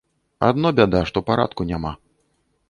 Адно 0.47 0.71
бяда, 0.79 1.01
што 1.11 1.23
парадку 1.29 1.69
няма. 1.73 1.93